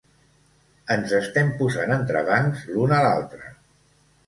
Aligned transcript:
Ens 0.95 1.13
estem 1.17 1.51
posant 1.61 1.95
entrebancs 1.97 2.65
l'un 2.73 2.97
a 2.99 3.05
l'altre! 3.07 3.55